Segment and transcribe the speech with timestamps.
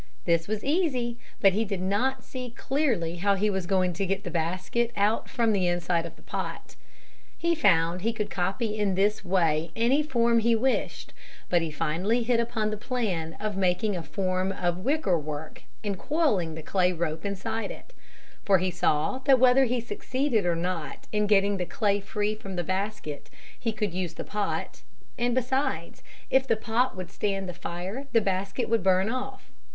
[0.25, 4.23] This was easy, but he did not see clearly how he was going to get
[4.23, 6.75] the basket out from the inside of the pot.
[7.37, 11.13] He found he could copy in this way any form he wished,
[11.49, 15.99] but he finally hit upon the plan of making a form of wicker work and
[15.99, 17.93] coiling the clay rope inside it,
[18.43, 22.55] for he saw that whether he succeeded or not in getting the clay free from
[22.55, 23.29] the basket
[23.59, 24.81] he could use the pot,
[25.19, 29.51] and besides if the pot would stand the fire the basket would burn off.